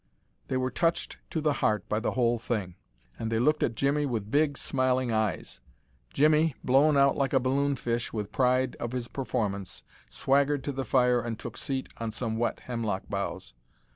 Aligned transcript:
They 0.47 0.57
were 0.57 0.71
touched 0.71 1.19
to 1.29 1.41
the 1.41 1.53
heart 1.61 1.87
by 1.87 1.99
the 1.99 2.13
whole 2.13 2.39
thing, 2.39 2.73
and 3.19 3.31
they 3.31 3.37
looked 3.37 3.61
at 3.61 3.75
Jimmie 3.75 4.07
with 4.07 4.31
big, 4.31 4.57
smiling 4.57 5.11
eyes. 5.11 5.61
Jimmie, 6.11 6.55
blown 6.63 6.97
out 6.97 7.15
like 7.15 7.33
a 7.33 7.39
balloon 7.39 7.75
fish 7.75 8.11
with 8.11 8.31
pride 8.31 8.75
of 8.77 8.93
his 8.93 9.07
performance, 9.07 9.83
swaggered 10.09 10.63
to 10.63 10.71
the 10.71 10.85
fire 10.85 11.21
and 11.21 11.37
took 11.37 11.55
seat 11.55 11.87
on 11.97 12.09
some 12.09 12.37
wet 12.39 12.61
hemlock 12.61 13.09
boughs. 13.09 13.53